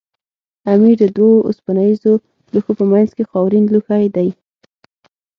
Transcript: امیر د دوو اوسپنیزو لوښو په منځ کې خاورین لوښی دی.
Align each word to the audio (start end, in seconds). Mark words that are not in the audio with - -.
امیر 0.73 0.95
د 1.01 1.05
دوو 1.15 1.45
اوسپنیزو 1.47 2.13
لوښو 2.53 2.71
په 2.79 2.85
منځ 2.91 3.09
کې 3.15 3.23
خاورین 3.31 3.65
لوښی 3.73 4.05
دی. 4.15 4.29